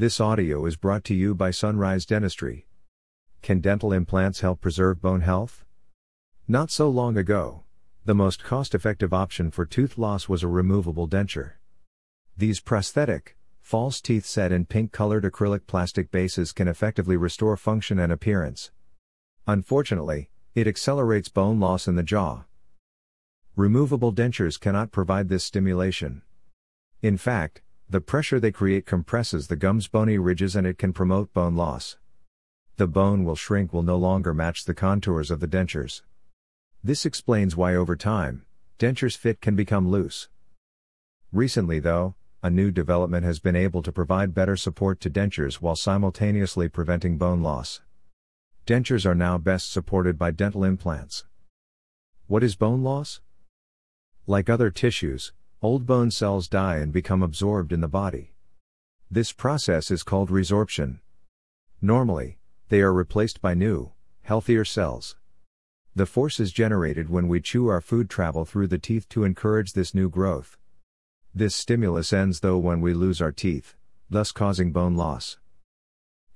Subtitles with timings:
[0.00, 2.66] This audio is brought to you by Sunrise Dentistry.
[3.42, 5.66] Can dental implants help preserve bone health?
[6.48, 7.64] Not so long ago,
[8.06, 11.56] the most cost effective option for tooth loss was a removable denture.
[12.34, 17.98] These prosthetic, false teeth set in pink colored acrylic plastic bases can effectively restore function
[17.98, 18.70] and appearance.
[19.46, 22.44] Unfortunately, it accelerates bone loss in the jaw.
[23.54, 26.22] Removable dentures cannot provide this stimulation.
[27.02, 27.60] In fact,
[27.90, 31.96] the pressure they create compresses the gum's bony ridges and it can promote bone loss.
[32.76, 36.02] The bone will shrink will no longer match the contours of the dentures.
[36.84, 38.46] This explains why over time,
[38.78, 40.28] dentures fit can become loose.
[41.32, 42.14] Recently though,
[42.44, 47.18] a new development has been able to provide better support to dentures while simultaneously preventing
[47.18, 47.80] bone loss.
[48.68, 51.24] Dentures are now best supported by dental implants.
[52.28, 53.20] What is bone loss?
[54.28, 58.32] Like other tissues, old bone cells die and become absorbed in the body.
[59.10, 61.00] This process is called resorption.
[61.82, 62.38] Normally,
[62.68, 63.92] they are replaced by new,
[64.22, 65.16] healthier cells.
[65.94, 69.94] The forces generated when we chew our food travel through the teeth to encourage this
[69.94, 70.56] new growth.
[71.34, 73.74] This stimulus ends though when we lose our teeth,
[74.08, 75.36] thus causing bone loss.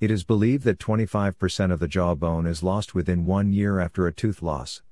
[0.00, 4.06] It is believed that 25% of the jaw bone is lost within one year after
[4.06, 4.82] a tooth loss.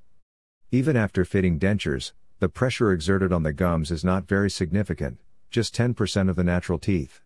[0.70, 2.12] Even after fitting dentures,
[2.42, 5.16] the pressure exerted on the gums is not very significant,
[5.48, 7.20] just 10% of the natural teeth.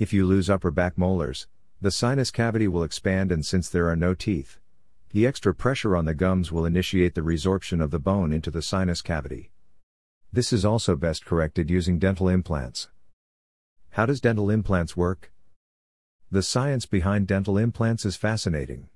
[0.00, 1.46] If you lose upper back molars,
[1.80, 4.58] the sinus cavity will expand and since there are no teeth,
[5.10, 8.62] the extra pressure on the gums will initiate the resorption of the bone into the
[8.62, 9.52] sinus cavity.
[10.32, 12.88] This is also best corrected using dental implants.
[13.90, 15.30] How does dental implants work?
[16.32, 18.88] The science behind dental implants is fascinating.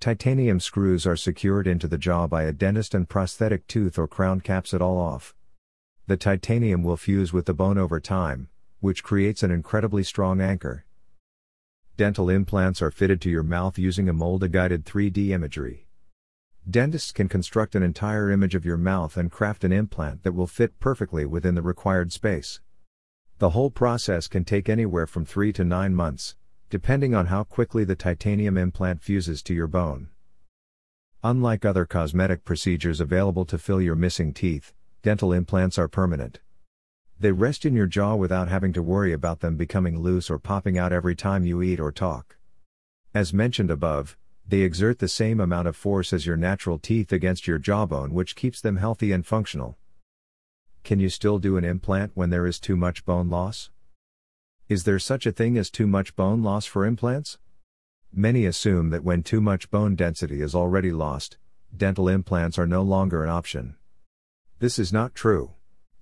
[0.00, 4.40] Titanium screws are secured into the jaw by a dentist and prosthetic tooth or crown
[4.40, 5.34] caps it all off.
[6.06, 10.84] The titanium will fuse with the bone over time, which creates an incredibly strong anchor.
[11.96, 15.88] Dental implants are fitted to your mouth using a mold guided 3D imagery.
[16.70, 20.46] Dentists can construct an entire image of your mouth and craft an implant that will
[20.46, 22.60] fit perfectly within the required space.
[23.38, 26.36] The whole process can take anywhere from 3 to 9 months,
[26.70, 30.08] depending on how quickly the titanium implant fuses to your bone.
[31.24, 36.40] Unlike other cosmetic procedures available to fill your missing teeth, dental implants are permanent.
[37.18, 40.78] They rest in your jaw without having to worry about them becoming loose or popping
[40.78, 42.36] out every time you eat or talk.
[43.12, 47.46] As mentioned above, they exert the same amount of force as your natural teeth against
[47.46, 49.76] your jawbone, which keeps them healthy and functional.
[50.84, 53.70] Can you still do an implant when there is too much bone loss?
[54.68, 57.38] Is there such a thing as too much bone loss for implants?
[58.12, 61.38] Many assume that when too much bone density is already lost,
[61.74, 63.76] dental implants are no longer an option.
[64.58, 65.52] This is not true.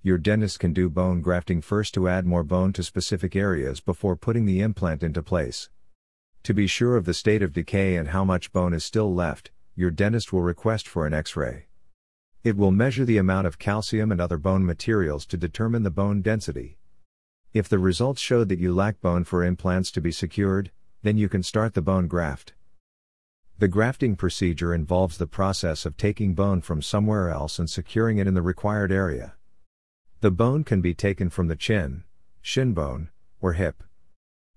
[0.03, 4.17] Your dentist can do bone grafting first to add more bone to specific areas before
[4.17, 5.69] putting the implant into place.
[6.43, 9.49] To be sure of the state of decay and how much bone is still left,
[9.75, 11.67] your dentist will request for an x ray.
[12.43, 16.21] It will measure the amount of calcium and other bone materials to determine the bone
[16.21, 16.76] density.
[17.57, 20.69] If the results show that you lack bone for implants to be secured,
[21.01, 22.53] then you can start the bone graft.
[23.57, 28.27] The grafting procedure involves the process of taking bone from somewhere else and securing it
[28.27, 29.33] in the required area.
[30.21, 32.03] The bone can be taken from the chin,
[32.43, 33.09] shin bone,
[33.41, 33.81] or hip.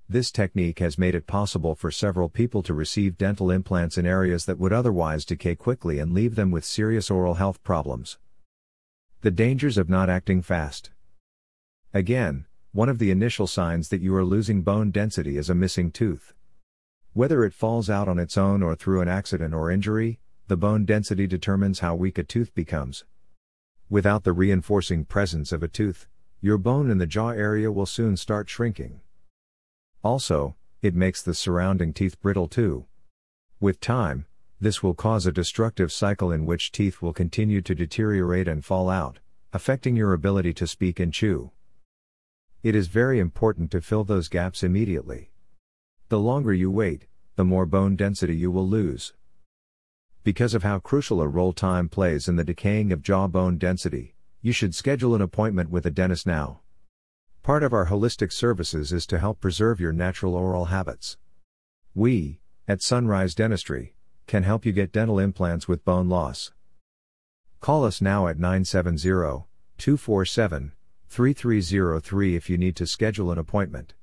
[0.06, 4.44] This technique has made it possible for several people to receive dental implants in areas
[4.44, 8.18] that would otherwise decay quickly and leave them with serious oral health problems.
[9.22, 10.90] The dangers of not acting fast.
[11.94, 15.90] Again, one of the initial signs that you are losing bone density is a missing
[15.90, 16.34] tooth.
[17.14, 20.84] Whether it falls out on its own or through an accident or injury, the bone
[20.84, 23.04] density determines how weak a tooth becomes.
[23.88, 26.06] Without the reinforcing presence of a tooth,
[26.40, 29.00] your bone in the jaw area will soon start shrinking.
[30.04, 32.86] Also, it makes the surrounding teeth brittle too.
[33.58, 34.26] With time,
[34.60, 38.88] this will cause a destructive cycle in which teeth will continue to deteriorate and fall
[38.88, 39.18] out,
[39.52, 41.50] affecting your ability to speak and chew.
[42.62, 45.30] It is very important to fill those gaps immediately.
[46.10, 49.14] The longer you wait, the more bone density you will lose.
[50.24, 54.14] Because of how crucial a role time plays in the decaying of jaw bone density,
[54.42, 56.60] you should schedule an appointment with a dentist now.
[57.42, 61.16] Part of our holistic services is to help preserve your natural oral habits.
[61.94, 63.94] We, at Sunrise Dentistry,
[64.26, 66.52] can help you get dental implants with bone loss.
[67.60, 69.08] Call us now at 970
[69.78, 70.72] 247
[71.10, 73.94] 3303 if you need to schedule an appointment.